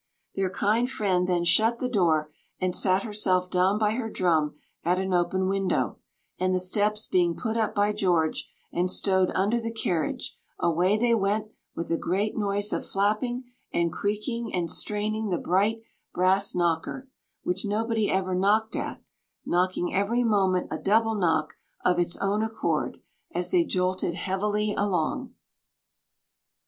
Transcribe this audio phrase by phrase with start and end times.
[0.33, 4.97] Their kind friend then shut the door, and sat herself down by her drum at
[4.97, 5.99] an open window;
[6.39, 11.13] and the steps being put up by George, and stowed under the carriage, away they
[11.13, 15.81] went, with a great noise of flapping, and creaking, and straining, the bright
[16.15, 17.07] brass knocker,
[17.43, 19.03] which nobody ever knocked at,
[19.45, 21.53] knocking every moment a double knock
[21.85, 22.99] of its own accord,
[23.35, 25.35] as they jolted heavily along.